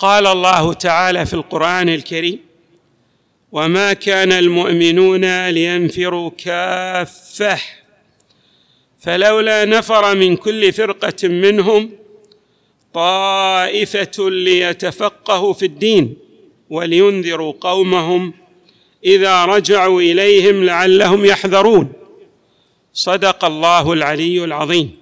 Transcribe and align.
قال 0.00 0.26
الله 0.26 0.72
تعالى 0.72 1.26
في 1.26 1.34
القرآن 1.34 1.88
الكريم 1.88 2.38
وما 3.52 3.92
كان 3.92 4.32
المؤمنون 4.32 5.48
لينفروا 5.48 6.30
كافة 6.44 7.58
فلولا 9.00 9.64
نفر 9.64 10.14
من 10.14 10.36
كل 10.36 10.72
فرقة 10.72 11.28
منهم 11.28 11.90
طائفة 12.94 14.30
ليتفقهوا 14.30 15.52
في 15.52 15.66
الدين 15.66 16.16
ولينذروا 16.70 17.52
قومهم 17.60 18.34
إذا 19.04 19.44
رجعوا 19.44 20.00
إليهم 20.00 20.64
لعلهم 20.64 21.24
يحذرون. 21.24 21.92
صدق 22.92 23.44
الله 23.44 23.92
العلي 23.92 24.44
العظيم. 24.44 24.99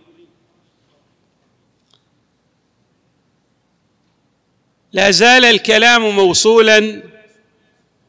لا 4.93 5.11
زال 5.11 5.45
الكلام 5.45 6.11
موصولا 6.11 7.03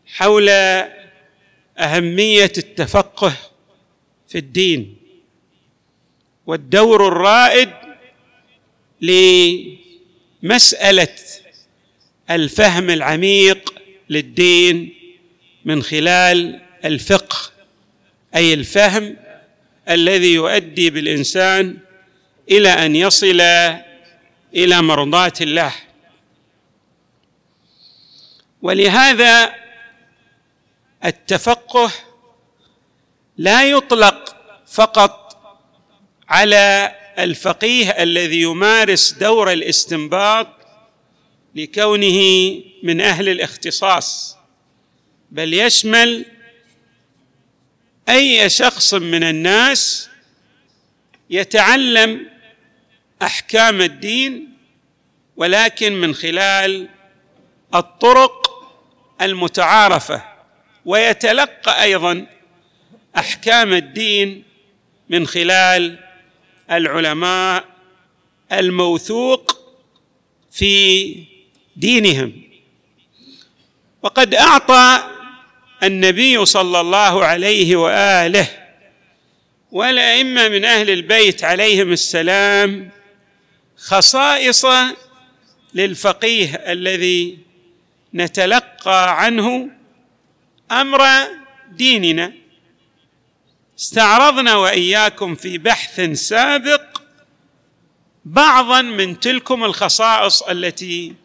حول 0.07 0.49
أهمية 1.77 2.51
التفقه 2.57 3.33
في 4.27 4.37
الدين 4.37 4.97
والدور 6.45 7.07
الرائد 7.07 7.69
لمسألة 10.43 11.15
الفهم 12.29 12.89
العميق 12.89 13.73
للدين 14.09 14.93
من 15.65 15.83
خلال 15.83 16.61
الفقه 16.85 17.51
أي 18.35 18.53
الفهم 18.53 19.17
الذي 19.89 20.33
يؤدي 20.33 20.89
بالإنسان 20.89 21.77
إلى 22.51 22.69
أن 22.69 22.95
يصل 22.95 23.41
إلى 24.55 24.81
مرضاة 24.81 25.33
الله. 25.41 25.73
ولهذا 28.61 29.55
التفقه 31.05 31.91
لا 33.37 33.69
يطلق 33.69 34.35
فقط 34.67 35.29
على 36.29 36.95
الفقيه 37.19 37.89
الذي 37.89 38.41
يمارس 38.41 39.11
دور 39.11 39.51
الاستنباط 39.51 40.47
لكونه 41.55 42.53
من 42.83 43.01
أهل 43.01 43.29
الاختصاص 43.29 44.37
بل 45.31 45.53
يشمل 45.53 46.25
أي 48.09 48.49
شخص 48.49 48.93
من 48.93 49.23
الناس 49.23 50.09
يتعلم 51.29 52.29
أحكام 53.21 53.81
الدين 53.81 54.53
ولكن 55.37 55.93
من 55.93 56.15
خلال 56.15 56.89
الطرق 57.75 58.48
المتعارفة 59.21 60.23
ويتلقى 60.85 61.83
أيضا 61.83 62.25
أحكام 63.17 63.73
الدين 63.73 64.43
من 65.09 65.27
خلال 65.27 65.99
العلماء 66.71 67.65
الموثوق 68.51 69.59
في 70.51 71.15
دينهم. 71.75 72.41
وقد 74.03 74.33
أعطى 74.35 75.03
النبي 75.83 76.45
صلى 76.45 76.81
الله 76.81 77.25
عليه 77.25 77.75
وآله 77.75 78.47
والأئمة 79.71 80.47
من 80.47 80.65
أهل 80.65 80.89
البيت 80.89 81.43
عليهم 81.43 81.91
السلام 81.91 82.89
خصائص 83.77 84.65
للفقيه 85.73 86.55
الذي 86.55 87.37
نتلقى 88.13 89.23
عنه 89.23 89.69
أمر 90.71 91.01
ديننا. 91.71 92.33
استعرضنا 93.79 94.55
وإياكم 94.55 95.35
في 95.35 95.57
بحث 95.57 96.01
سابق 96.01 97.01
بعضا 98.25 98.81
من 98.81 99.19
تلكم 99.19 99.63
الخصائص 99.63 100.41
التي 100.41 101.15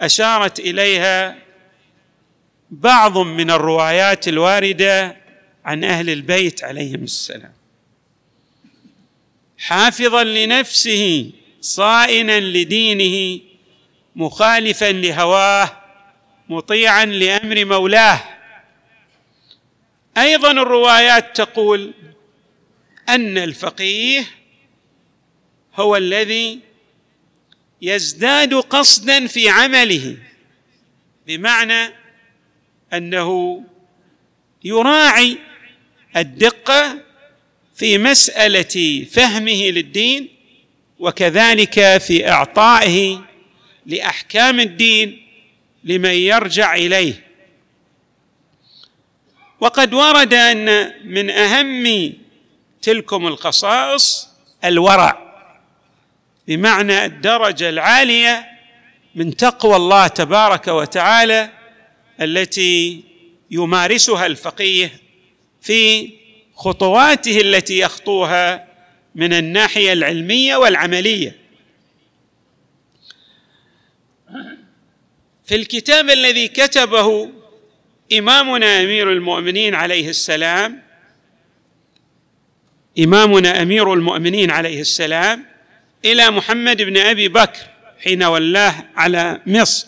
أشارت 0.00 0.60
إليها 0.60 1.38
بعض 2.70 3.18
من 3.18 3.50
الروايات 3.50 4.28
الواردة 4.28 5.16
عن 5.64 5.84
أهل 5.84 6.10
البيت 6.10 6.64
عليهم 6.64 7.02
السلام. 7.02 7.52
حافظا 9.58 10.24
لنفسه 10.24 11.30
صائنا 11.60 12.40
لدينه 12.40 13.40
مخالفا 14.16 14.92
لهواه 14.92 15.83
مطيعا 16.48 17.04
لأمر 17.04 17.64
مولاه. 17.64 18.20
أيضا 20.18 20.50
الروايات 20.50 21.36
تقول 21.36 21.94
أن 23.08 23.38
الفقيه 23.38 24.26
هو 25.74 25.96
الذي 25.96 26.60
يزداد 27.82 28.54
قصدا 28.54 29.26
في 29.26 29.48
عمله 29.48 30.16
بمعنى 31.26 31.94
أنه 32.92 33.62
يراعي 34.64 35.38
الدقة 36.16 37.02
في 37.74 37.98
مسألة 37.98 39.06
فهمه 39.10 39.70
للدين 39.70 40.28
وكذلك 40.98 41.98
في 41.98 42.28
إعطائه 42.30 43.24
لأحكام 43.86 44.60
الدين 44.60 45.23
لمن 45.84 46.10
يرجع 46.10 46.74
إليه. 46.74 47.24
وقد 49.60 49.94
ورد 49.94 50.34
أن 50.34 50.92
من 51.04 51.30
أهم 51.30 52.12
تلكم 52.82 53.26
الخصائص 53.26 54.28
الورع 54.64 55.24
بمعنى 56.48 57.04
الدرجة 57.04 57.68
العالية 57.68 58.46
من 59.14 59.36
تقوى 59.36 59.76
الله 59.76 60.06
تبارك 60.06 60.68
وتعالى 60.68 61.50
التي 62.20 63.04
يمارسها 63.50 64.26
الفقيه 64.26 64.92
في 65.62 66.10
خطواته 66.54 67.40
التي 67.40 67.78
يخطوها 67.78 68.66
من 69.14 69.32
الناحية 69.32 69.92
العلمية 69.92 70.56
والعملية. 70.56 71.36
في 75.44 75.54
الكتاب 75.54 76.10
الذي 76.10 76.48
كتبه 76.48 77.30
إمامنا 78.12 78.80
أمير 78.82 79.12
المؤمنين 79.12 79.74
عليه 79.74 80.08
السلام 80.08 80.82
إمامنا 82.98 83.62
أمير 83.62 83.92
المؤمنين 83.92 84.50
عليه 84.50 84.80
السلام 84.80 85.44
إلى 86.04 86.30
محمد 86.30 86.82
بن 86.82 86.96
أبي 86.96 87.28
بكر 87.28 87.58
حين 88.04 88.22
ولاه 88.22 88.74
على 88.96 89.40
مصر. 89.46 89.86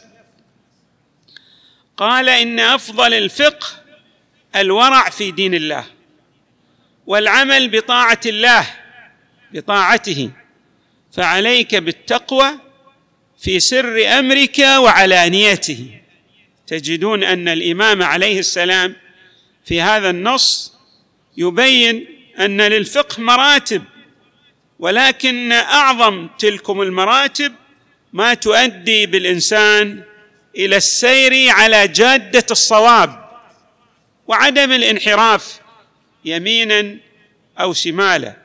قال 1.97 2.29
إن 2.29 2.61
أفضل 2.61 3.15
الفقه 3.15 3.67
الورع 4.57 5.11
في 5.11 5.31
دين 5.31 5.55
الله 5.55 5.85
والعمل 7.07 7.69
بطاعة 7.69 8.21
الله 8.27 8.67
بطاعته 9.53 10.31
فعليك 11.13 11.75
بالتقوى 11.75 12.59
في 13.39 13.61
سر 13.61 14.19
أمرك 14.19 14.59
وعلانيته. 14.59 16.01
تجدون 16.67 17.25
أن 17.25 17.49
الإمام 17.49 18.03
عليه 18.03 18.39
السلام 18.39 18.97
في 19.65 19.83
هذا 19.83 20.11
النص 20.11 20.75
يبين 21.37 22.07
أن 22.41 22.61
للفقه 22.61 23.23
مراتب 23.23 23.83
ولكن 24.79 25.53
أعظم 25.53 26.29
تلكم 26.39 26.83
المراتب 26.83 27.55
ما 28.13 28.35
تؤدي 28.35 29.07
بالإنسان 29.07 30.03
إلى 30.57 30.77
السير 30.77 31.51
على 31.51 31.89
جادة 31.89 32.47
الصواب 32.51 33.27
وعدم 34.27 34.73
الانحراف 34.73 35.61
يمينا 36.25 36.97
أو 37.61 37.73
شمالا. 37.73 38.37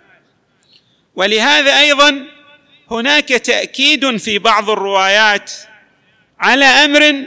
ولهذا 1.15 1.79
أيضا 1.79 2.27
هناك 2.91 3.27
تأكيد 3.27 4.17
في 4.17 4.39
بعض 4.39 4.69
الروايات 4.69 5.51
على 6.39 6.65
أمر 6.65 7.23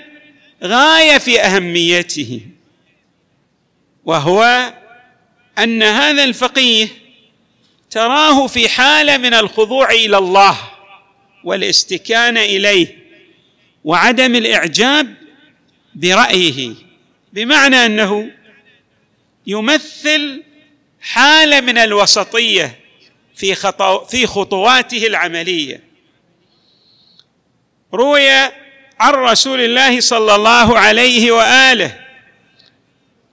غاية 0.65 1.19
في 1.19 1.41
أهميته 1.41 2.41
وهو 4.05 4.73
أن 5.59 5.83
هذا 5.83 6.25
الفقيه 6.25 6.89
تراه 7.91 8.47
في 8.47 8.69
حالة 8.69 9.17
من 9.17 9.35
الخضوع 9.35 9.91
إلى 9.91 10.19
الله 10.19 10.59
والاستكانه 11.45 12.43
إليه 12.43 12.99
وعدم 13.85 14.35
الإعجاب 14.35 15.15
برأيه 15.95 16.75
بمعنى 17.33 17.77
أنه 17.77 18.31
يمثل 19.47 20.43
حالة 21.01 21.61
من 21.61 21.79
الوسطية 21.79 22.84
في 23.35 23.55
في 24.09 24.27
خطواته 24.27 25.07
العملية. 25.07 25.81
روي 27.95 28.31
عن 29.01 29.15
رسول 29.15 29.61
الله 29.61 30.01
صلى 30.01 30.35
الله 30.35 30.79
عليه 30.79 31.33
وآله 31.33 32.01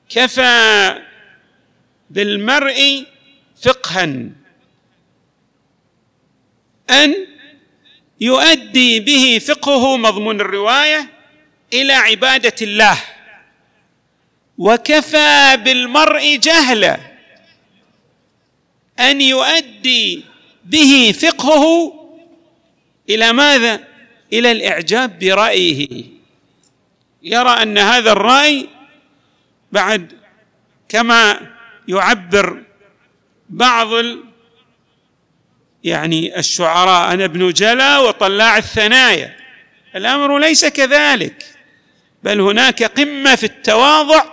كفى 0.09 1.01
بالمرء 2.09 3.05
فقها 3.61 4.03
أن 6.89 7.27
يؤدي 8.21 8.99
به 8.99 9.41
فقهه 9.47 9.97
مضمون 9.97 10.41
الرواية 10.41 11.07
إلى 11.73 11.93
عبادة 11.93 12.55
الله 12.61 12.97
وكفى 14.57 15.57
بالمرء 15.65 16.35
جهلا 16.35 17.10
أن 18.99 19.21
يؤدي 19.21 20.25
به 20.65 21.15
فقهه 21.21 21.93
إلى 23.09 23.33
ماذا؟ 23.33 23.83
إلى 24.33 24.51
الإعجاب 24.51 25.19
برأيه. 25.19 26.03
يرى 27.23 27.49
أن 27.49 27.77
هذا 27.77 28.11
الرأي 28.11 28.69
بعد 29.71 30.11
كما 30.89 31.39
يعبر 31.87 32.63
بعض 33.49 33.87
يعني 35.83 36.39
الشعراء 36.39 37.13
أنا 37.13 37.25
ابن 37.25 37.49
جلا 37.49 37.99
وطلاع 37.99 38.57
الثنايا. 38.57 39.35
الأمر 39.95 40.39
ليس 40.39 40.65
كذلك 40.65 41.45
بل 42.23 42.41
هناك 42.41 42.83
قمة 42.83 43.35
في 43.35 43.43
التواضع 43.43 44.23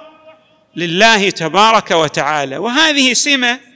لله 0.77 1.31
تبارك 1.31 1.91
وتعالى. 1.91 2.57
وهذه 2.57 3.13
سمة 3.13 3.68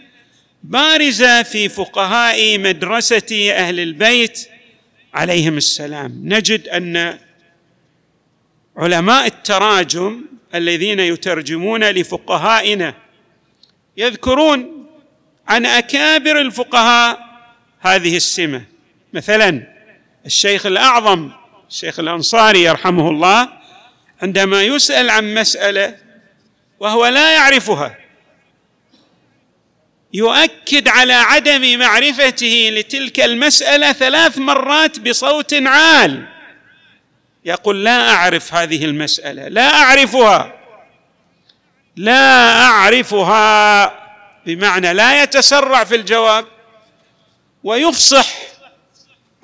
بارزة 0.63 1.43
في 1.43 1.69
فقهاء 1.69 2.59
مدرسة 2.59 3.53
أهل 3.53 3.81
البيت 3.81 4.49
عليهم 5.15 5.57
السلام. 5.57 6.21
نجد 6.25 6.69
أن 6.69 7.19
علماء 8.77 9.27
التراجم 9.27 10.25
الذين 10.55 11.01
يترجمون 11.01 11.85
لفقهائنا 11.85 12.95
يذكرون 13.97 14.87
عن 15.49 15.67
أكابر 15.67 16.41
الفقهاء 16.41 17.19
هذه 17.81 18.17
السمة. 18.17 18.65
مثلا 19.13 19.63
الشيخ 20.27 20.67
الأعظم 20.67 21.31
الشيخ 21.71 22.01
الأنصاري 22.01 22.63
يرحمه 22.63 23.11
الله 23.11 23.49
عندما 24.23 24.63
يسأل 24.63 25.11
عن 25.11 25.35
مسألة 25.35 25.97
وهو 26.81 27.07
لا 27.07 27.35
يعرفها 27.35 28.02
يؤكد 30.13 30.89
على 30.89 31.13
عدم 31.13 31.79
معرفته 31.79 32.69
لتلك 32.73 33.21
المسألة 33.21 33.93
ثلاث 33.93 34.39
مرات 34.39 35.01
بصوت 35.01 35.55
عال. 35.55 36.27
يقول 37.45 37.85
لا 37.85 38.11
أعرف 38.11 38.55
هذه 38.55 38.85
المسألة 38.85 39.49
لا 39.49 39.71
أعرفها 39.75 40.53
لا 41.97 42.63
أعرفها 42.63 43.93
بمعنى 44.47 44.93
لا 44.93 45.23
يتسرع 45.23 45.85
في 45.85 45.95
الجواب 45.95 46.45
ويفصح 47.65 48.29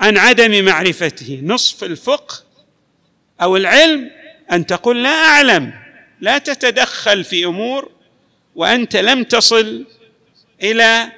عن 0.01 0.17
عدم 0.19 0.65
معرفته. 0.65 1.41
نصف 1.43 1.85
الفقه 1.85 2.35
أو 3.43 3.57
العلم 3.57 4.11
أن 4.53 4.67
تقول 4.67 5.03
لا 5.03 5.11
أعلم 5.11 5.73
لا 6.21 6.39
تتدخل 6.39 7.25
في 7.25 7.45
أمور 7.45 7.91
وأنت 8.55 8.97
لم 8.97 9.25
تصل 9.25 9.87
إلى 10.63 11.13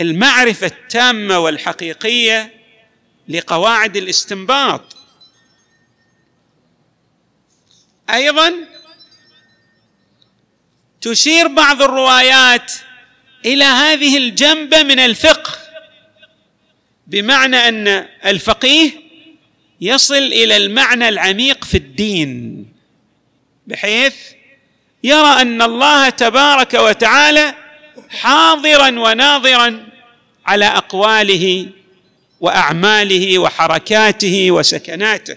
المعرفة 0.00 0.66
التامة 0.66 1.38
والحقيقية 1.38 2.54
لقواعد 3.28 3.96
الاستنباط. 3.96 4.96
أيضا 8.10 8.54
تشير 11.00 11.48
بعض 11.48 11.82
الروايات 11.82 12.72
إلى 13.46 13.64
هذه 13.64 14.16
الجنبة 14.18 14.82
من 14.82 14.98
الفقه 14.98 15.58
بمعنى 17.06 17.56
أن 17.56 17.88
الفقيه 18.26 18.90
يصل 19.80 20.14
إلى 20.14 20.56
المعنى 20.56 21.08
العميق 21.08 21.64
في 21.64 21.76
الدين 21.76 22.66
بحيث 23.66 24.31
يرى 25.04 25.42
أن 25.42 25.62
الله 25.62 26.08
تبارك 26.08 26.74
وتعالى 26.74 27.54
حاضرا 28.10 28.88
وناظرا 29.00 29.86
على 30.46 30.64
أقواله 30.64 31.66
وأعماله 32.40 33.38
وحركاته 33.38 34.50
وسكناته. 34.50 35.36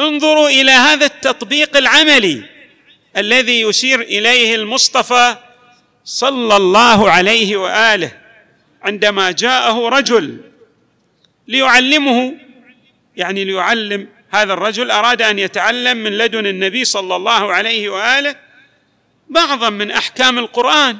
انظروا 0.00 0.48
إلى 0.48 0.70
هذا 0.70 1.06
التطبيق 1.06 1.76
العملي 1.76 2.42
الذي 3.16 3.60
يشير 3.60 4.00
إليه 4.00 4.54
المصطفى 4.54 5.36
صلى 6.04 6.56
الله 6.56 7.10
عليه 7.10 7.56
وآله 7.56 8.12
عندما 8.82 9.30
جاءه 9.30 9.88
رجل 9.88 10.40
ليعلمه 11.48 12.34
يعني 13.16 13.44
ليعلم 13.44 14.08
هذا 14.30 14.52
الرجل 14.52 14.90
أراد 14.90 15.22
أن 15.22 15.38
يتعلم 15.38 15.96
من 15.96 16.18
لدن 16.18 16.46
النبي 16.46 16.84
صلى 16.84 17.16
الله 17.16 17.52
عليه 17.52 17.88
وآله 17.88 18.36
بعضا 19.28 19.70
من 19.70 19.90
أحكام 19.90 20.38
القرآن. 20.38 20.96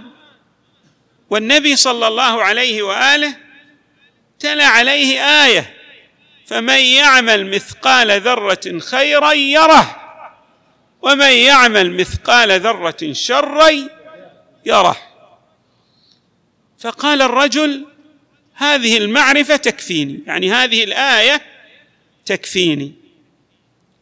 والنبي 1.30 1.76
صلى 1.76 2.06
الله 2.06 2.42
عليه 2.42 2.82
وآله 2.82 3.36
تلا 4.38 4.66
عليه 4.66 5.20
آية 5.44 5.76
فمن 6.46 6.78
يعمل 6.78 7.50
مثقال 7.50 8.20
ذرة 8.20 8.78
خيرا 8.78 9.32
يره 9.32 9.96
ومن 11.02 11.30
يعمل 11.30 11.92
مثقال 11.92 12.60
ذرة 12.60 13.12
شرا 13.12 13.70
يره. 14.66 14.96
فقال 16.78 17.22
الرجل 17.22 17.86
هذه 18.54 18.96
المعرفة 18.96 19.56
تكفيني 19.56 20.22
يعني 20.26 20.52
هذه 20.52 20.84
الآية 20.84 21.42
تكفيني. 22.26 22.99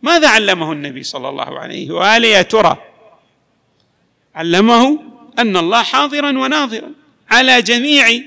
ماذا 0.03 0.29
علمه 0.29 0.73
النبي 0.73 1.03
صلى 1.03 1.29
الله 1.29 1.59
عليه 1.59 1.91
وآله؟ 1.91 2.29
يا 2.29 2.43
ترى. 2.43 2.77
علمه 4.35 4.99
أن 5.39 5.56
الله 5.56 5.83
حاضرا 5.83 6.39
وناظرا 6.39 6.93
على 7.31 7.62
جميع 7.62 8.23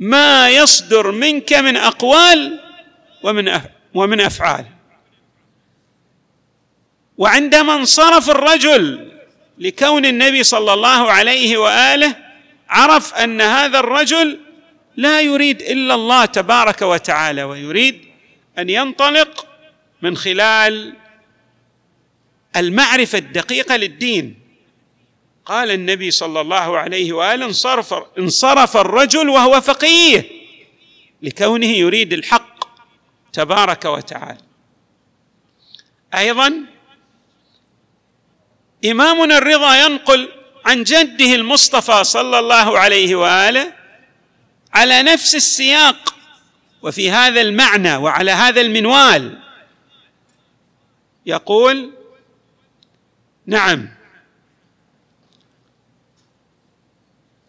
ما 0.00 0.48
يصدر 0.50 1.10
منك 1.10 1.52
من 1.52 1.76
أقوال 1.76 2.60
ومن 3.22 3.60
ومن 3.94 4.20
أفعال. 4.20 4.64
وعندما 7.18 7.74
انصرف 7.74 8.30
الرجل 8.30 9.12
لكون 9.58 10.06
النبي 10.06 10.42
صلى 10.42 10.72
الله 10.72 11.10
عليه 11.12 11.56
وآله 11.56 12.16
عرف 12.68 13.14
أن 13.14 13.40
هذا 13.40 13.78
الرجل 13.78 14.40
لا 14.96 15.20
يريد 15.20 15.62
إلا 15.62 15.94
الله 15.94 16.24
تبارك 16.24 16.82
وتعالى 16.82 17.42
ويريد 17.42 18.04
أن 18.58 18.70
ينطلق 18.70 19.35
من 20.02 20.16
خلال 20.16 20.94
المعرفة 22.56 23.18
الدقيقة 23.18 23.76
للدين. 23.76 24.40
قال 25.44 25.70
النبي 25.70 26.10
صلى 26.10 26.40
الله 26.40 26.78
عليه 26.78 27.12
وآله 27.12 27.46
انصرف 27.46 27.94
انصرف 28.18 28.76
الرجل 28.76 29.28
وهو 29.28 29.60
فقيه 29.60 30.24
لكونه 31.22 31.66
يريد 31.66 32.12
الحق 32.12 32.64
تبارك 33.32 33.84
وتعالى. 33.84 34.40
أيضا 36.14 36.64
إمامنا 38.84 39.38
الرضا 39.38 39.76
ينقل 39.76 40.28
عن 40.64 40.82
جده 40.82 41.34
المصطفى 41.34 42.04
صلى 42.04 42.38
الله 42.38 42.78
عليه 42.78 43.14
وآله 43.14 43.72
على 44.74 45.02
نفس 45.02 45.34
السياق 45.34 46.14
وفي 46.82 47.10
هذا 47.10 47.40
المعنى 47.40 47.96
وعلى 47.96 48.30
هذا 48.30 48.60
المنوال. 48.60 49.38
يقول 51.26 51.92
نعم. 53.46 53.88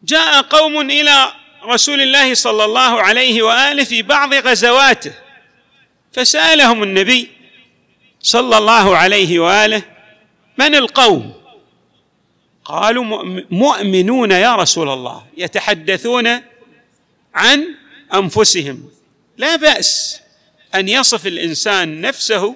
جاء 0.03 0.41
قوم 0.41 0.91
إلى 0.91 1.33
رسول 1.65 2.01
الله 2.01 2.33
صلى 2.33 2.65
الله 2.65 3.01
عليه 3.01 3.41
وآله 3.41 3.83
في 3.83 4.01
بعض 4.01 4.33
غزواته 4.33 5.13
فسألهم 6.13 6.83
النبي 6.83 7.31
صلى 8.19 8.57
الله 8.57 8.97
عليه 8.97 9.39
وآله 9.39 9.81
من 10.57 10.75
القوم؟ 10.75 11.33
قالوا 12.65 13.03
مؤمنون 13.49 14.31
يا 14.31 14.55
رسول 14.55 14.89
الله 14.89 15.25
يتحدثون 15.37 16.41
عن 17.35 17.75
أنفسهم. 18.13 18.89
لا 19.37 19.55
بأس 19.55 20.21
أن 20.75 20.89
يصف 20.89 21.27
الإنسان 21.27 22.01
نفسه 22.01 22.55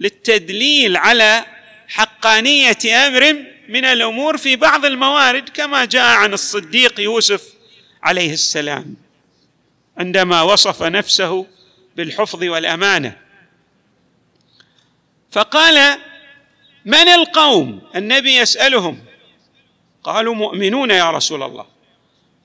للتدليل 0.00 0.96
على 0.96 1.44
حقانية 1.88 3.06
أمر 3.06 3.44
من 3.68 3.84
الأمور 3.84 4.36
في 4.36 4.56
بعض 4.56 4.84
الموارد 4.84 5.48
كما 5.48 5.84
جاء 5.84 6.16
عن 6.16 6.32
الصديق 6.32 7.00
يوسف 7.00 7.42
عليه 8.02 8.32
السلام 8.32 8.96
عندما 9.98 10.42
وصف 10.42 10.82
نفسه 10.82 11.46
بالحفظ 11.96 12.44
والأمانة. 12.44 13.16
فقال 15.30 15.98
من 16.84 17.08
القوم؟ 17.08 17.82
النبي 17.96 18.36
يسألهم. 18.36 19.04
قالوا 20.04 20.34
مؤمنون 20.34 20.90
يا 20.90 21.10
رسول 21.10 21.42
الله. 21.42 21.66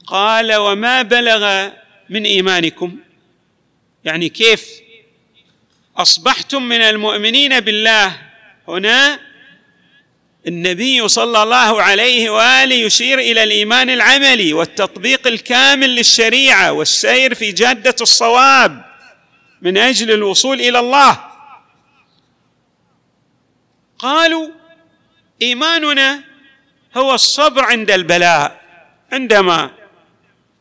قال 0.08 0.56
وما 0.56 1.02
بلغ 1.02 1.70
من 2.10 2.26
إيمانكم؟ 2.26 2.98
يعني 4.04 4.30
كيف 4.30 4.83
أصبحتم 5.98 6.64
من 6.64 6.82
المؤمنين 6.82 7.60
بالله. 7.60 8.18
هنا 8.68 9.20
النبي 10.48 11.08
صلى 11.08 11.44
الله 11.44 11.82
عليه 11.82 12.30
وآله 12.30 12.76
يشير 12.76 13.20
إلى 13.20 13.44
الإيمان 13.44 13.90
العملي 13.90 14.54
والتطبيق 14.54 15.28
الكامل 15.28 15.96
للشريعة 15.96 16.72
والسير 16.72 17.36
في 17.36 17.52
جادة 17.52 17.96
الصواب 18.02 18.86
من 19.62 19.78
أجل 19.78 20.12
الوصول 20.12 20.62
إلى 20.62 20.80
الله. 20.80 21.20
قالوا 24.00 24.50
إيماننا 25.42 26.24
هو 26.98 27.14
الصبر 27.14 27.64
عند 27.64 27.92
البلاء 27.92 28.62
عندما 29.12 29.72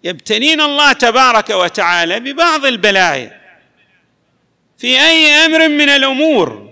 يبتلينا 0.04 0.64
الله 0.64 0.92
تبارك 0.92 1.50
وتعالى 1.50 2.20
ببعض 2.20 2.66
البلايا 2.66 3.41
في 4.82 5.00
أي 5.00 5.26
أمر 5.26 5.68
من 5.68 5.88
الأمور 5.88 6.70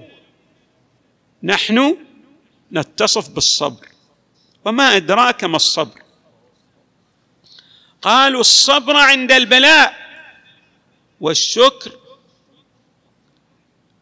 نحن 1.42 1.96
نتصف 2.72 3.28
بالصبر. 3.28 3.86
وما 4.64 4.96
أدراك 4.96 5.44
ما 5.44 5.56
الصبر؟ 5.56 6.02
قالوا 8.02 8.40
الصبر 8.40 8.96
عند 8.96 9.32
البلاء 9.32 9.94
والشكر 11.20 11.92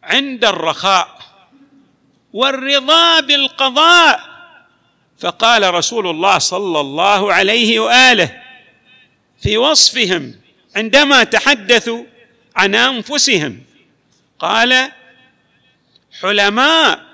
عند 0.03 0.45
الرخاء 0.45 1.19
والرضا 2.33 3.19
بالقضاء. 3.19 4.29
فقال 5.19 5.73
رسول 5.73 6.07
الله 6.07 6.37
صلى 6.37 6.79
الله 6.79 7.33
عليه 7.33 7.79
وآله 7.79 8.43
في 9.41 9.57
وصفهم 9.57 10.35
عندما 10.75 11.23
تحدثوا 11.23 12.03
عن 12.55 12.75
أنفسهم 12.75 13.68
قال 14.39 14.91
حلماء 16.21 17.09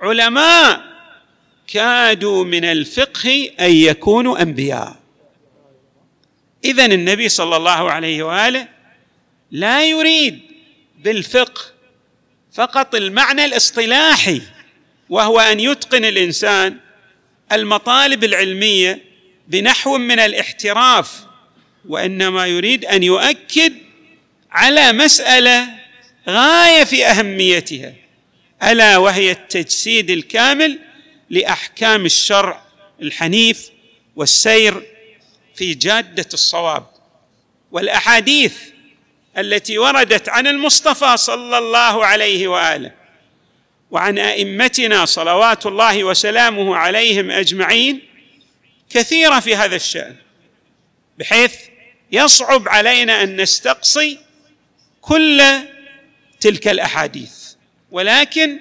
علماء 0.00 0.80
كادوا 1.66 2.44
من 2.44 2.64
الفقه 2.64 3.50
أن 3.60 3.70
يكونوا 3.70 4.42
أنبياء. 4.42 4.96
اذا 6.64 6.84
النبي 6.84 7.28
صلى 7.28 7.56
الله 7.56 7.90
عليه 7.90 8.22
وآله 8.22 8.68
لا 9.50 9.84
يريد 9.84 10.40
بالفقه 10.98 11.62
فقط 12.52 12.94
المعنى 12.94 13.44
الاصطلاحي 13.44 14.42
وهو 15.08 15.40
أن 15.40 15.60
يتقن 15.60 16.04
الإنسان 16.04 16.76
المطالب 17.52 18.24
العلمية 18.24 19.02
بنحو 19.48 19.98
من 19.98 20.18
الاحتراف 20.18 21.12
وإنما 21.88 22.46
يريد 22.46 22.84
أن 22.84 23.02
يؤكد 23.02 23.72
على 24.50 24.92
مسألة 24.92 25.81
غاية 26.28 26.84
في 26.84 27.06
أهميتها 27.06 27.94
ألا 28.62 28.96
وهي 28.96 29.30
التجسيد 29.30 30.10
الكامل 30.10 30.78
لأحكام 31.30 32.06
الشرع 32.06 32.62
الحنيف 33.02 33.70
والسير 34.16 34.82
في 35.54 35.74
جادة 35.74 36.28
الصواب. 36.34 36.86
والأحاديث 37.72 38.54
التي 39.38 39.78
وردت 39.78 40.28
عن 40.28 40.46
المصطفى 40.46 41.16
صلى 41.16 41.58
الله 41.58 42.06
عليه 42.06 42.48
وآله 42.48 42.92
وعن 43.90 44.18
أئمتنا 44.18 45.04
صلوات 45.04 45.66
الله 45.66 46.04
وسلامه 46.04 46.76
عليهم 46.76 47.30
أجمعين 47.30 48.00
كثيرة 48.90 49.40
في 49.40 49.56
هذا 49.56 49.76
الشأن 49.76 50.16
بحيث 51.18 51.54
يصعب 52.12 52.68
علينا 52.68 53.22
أن 53.22 53.40
نستقصي 53.40 54.18
كل 55.00 55.42
تلك 56.42 56.68
الأحاديث. 56.68 57.32
ولكن 57.90 58.58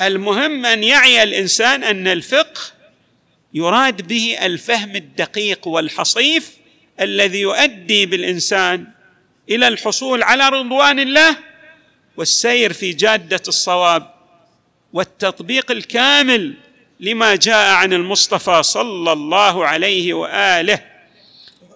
المهم 0.00 0.66
أن 0.66 0.84
يعي 0.84 1.22
الإنسان 1.22 1.84
أن 1.84 2.08
الفقه 2.08 2.60
يراد 3.54 4.06
به 4.08 4.36
الفهم 4.42 4.96
الدقيق 4.96 5.68
والحصيف 5.68 6.56
الذي 7.00 7.40
يؤدي 7.40 8.06
بالإنسان 8.06 8.86
إلى 9.50 9.68
الحصول 9.68 10.22
على 10.22 10.48
رضوان 10.48 11.00
الله 11.00 11.36
والسير 12.16 12.72
في 12.72 12.92
جادة 12.92 13.42
الصواب 13.48 14.14
والتطبيق 14.92 15.70
الكامل 15.70 16.54
لما 17.00 17.34
جاء 17.36 17.74
عن 17.74 17.92
المصطفى 17.92 18.62
صلى 18.62 19.12
الله 19.12 19.66
عليه 19.66 20.14
وآله 20.14 20.84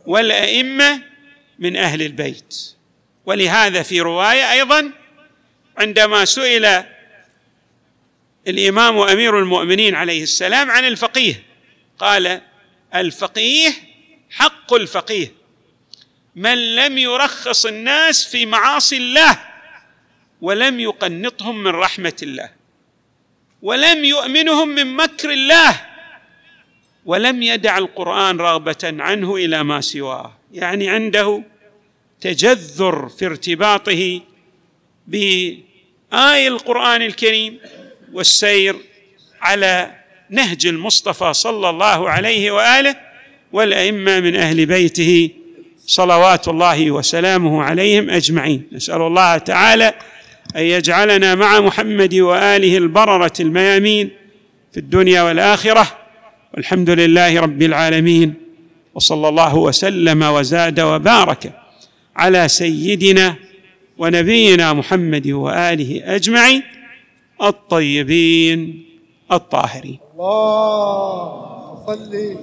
والأئمة 0.06 1.02
من 1.58 1.76
أهل 1.76 2.02
البيت. 2.02 2.77
ولهذا 3.28 3.82
في 3.82 4.00
رواية 4.00 4.52
أيضا 4.52 4.92
عندما 5.78 6.24
سئل 6.24 6.84
الإمام 8.48 8.98
أمير 8.98 9.38
المؤمنين 9.38 9.94
عليه 9.94 10.22
السلام 10.22 10.70
عن 10.70 10.84
الفقيه 10.84 11.42
قال 11.98 12.40
الفقيه 12.94 13.70
حق 14.30 14.74
الفقيه 14.74 15.32
من 16.36 16.74
لم 16.76 16.98
يرخص 16.98 17.66
الناس 17.66 18.26
في 18.26 18.46
معاصي 18.46 18.96
الله 18.96 19.38
ولم 20.40 20.80
يقنطهم 20.80 21.62
من 21.62 21.70
رحمة 21.70 22.16
الله 22.22 22.50
ولم 23.62 24.04
يؤمنهم 24.04 24.68
من 24.68 24.96
مكر 24.96 25.30
الله 25.30 25.80
ولم 27.04 27.42
يدع 27.42 27.78
القرآن 27.78 28.38
رغبة 28.38 28.94
عنه 28.98 29.36
إلى 29.36 29.64
ما 29.64 29.80
سواه. 29.80 30.38
يعني 30.52 30.90
عنده 30.90 31.42
تجذر 32.20 33.08
في 33.08 33.26
ارتباطه 33.26 34.20
باي 35.06 36.48
القرآن 36.48 37.02
الكريم 37.02 37.58
والسير 38.12 38.76
على 39.40 39.90
نهج 40.30 40.66
المصطفى 40.66 41.32
صلى 41.32 41.70
الله 41.70 42.10
عليه 42.10 42.50
وآله 42.50 42.96
والأئمة 43.52 44.20
من 44.20 44.36
أهل 44.36 44.66
بيته 44.66 45.30
صلوات 45.86 46.48
الله 46.48 46.90
وسلامه 46.90 47.62
عليهم 47.62 48.10
أجمعين. 48.10 48.68
نسأل 48.72 49.02
الله 49.02 49.38
تعالى 49.38 49.94
أن 50.56 50.62
يجعلنا 50.62 51.34
مع 51.34 51.60
محمد 51.60 52.14
وآله 52.14 52.76
البررة 52.76 53.32
الميامين 53.40 54.10
في 54.72 54.80
الدنيا 54.80 55.22
والآخرة. 55.22 55.98
والحمد 56.54 56.90
لله 56.90 57.40
رب 57.40 57.62
العالمين. 57.62 58.34
وصلى 58.94 59.28
الله 59.28 59.56
وسلم 59.56 60.22
وزاد 60.22 60.80
وبارك. 60.80 61.67
على 62.18 62.48
سيدنا 62.48 63.36
ونبينا 63.98 64.72
محمد 64.72 65.26
وآله 65.28 66.16
أجمعين 66.16 66.62
الطيبين 67.42 68.84
الطاهرين. 69.32 69.98
الله 70.14 71.86
صلي 71.86 72.36